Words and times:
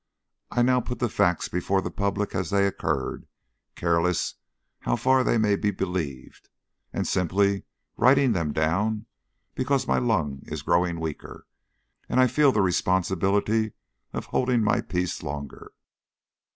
I 0.49 0.63
now 0.63 0.81
put 0.81 0.97
the 0.97 1.07
facts 1.09 1.47
before 1.47 1.79
the 1.79 1.91
public 1.91 2.33
as 2.33 2.49
they 2.49 2.65
occurred, 2.65 3.27
careless 3.75 4.33
how 4.79 4.95
far 4.95 5.23
they 5.23 5.37
may 5.37 5.55
be 5.55 5.69
believed, 5.69 6.49
and 6.91 7.07
simply 7.07 7.65
writing 7.97 8.31
them 8.31 8.51
down 8.51 9.05
because 9.53 9.87
my 9.87 9.99
lung 9.99 10.39
is 10.47 10.63
growing 10.63 10.99
weaker, 10.99 11.45
and 12.09 12.19
I 12.19 12.25
feel 12.25 12.51
the 12.51 12.63
responsibility 12.63 13.73
of 14.11 14.25
holding 14.25 14.63
my 14.63 14.81
peace 14.81 15.21
longer. 15.21 15.71